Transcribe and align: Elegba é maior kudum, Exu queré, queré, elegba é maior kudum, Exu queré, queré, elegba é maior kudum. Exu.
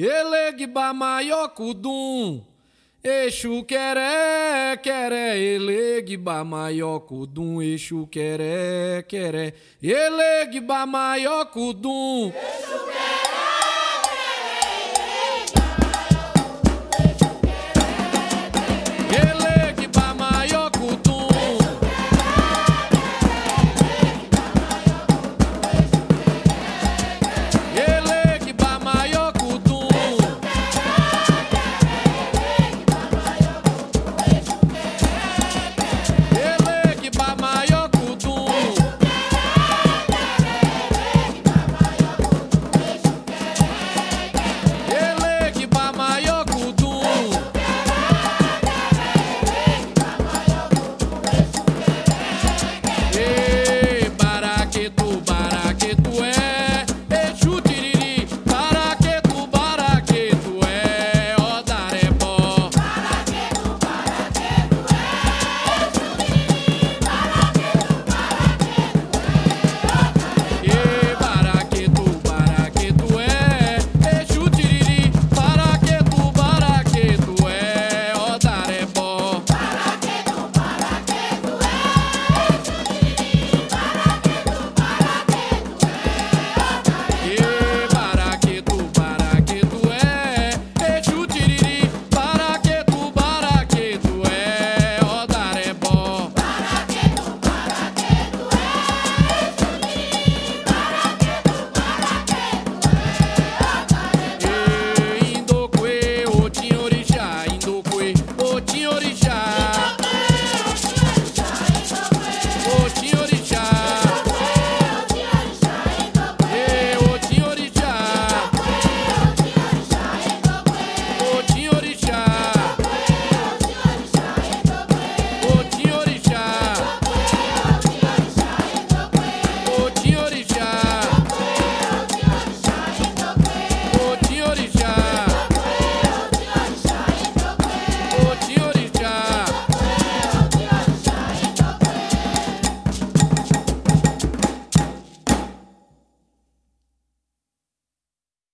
Elegba 0.00 0.90
é 0.90 0.92
maior 0.92 1.48
kudum, 1.48 2.40
Exu 3.02 3.64
queré, 3.64 4.76
queré, 4.80 5.36
elegba 5.36 6.38
é 6.38 6.44
maior 6.44 7.00
kudum, 7.00 7.60
Exu 7.60 8.06
queré, 8.06 9.04
queré, 9.08 9.54
elegba 9.82 10.82
é 10.82 10.86
maior 10.86 11.46
kudum. 11.46 12.28
Exu. 12.28 12.87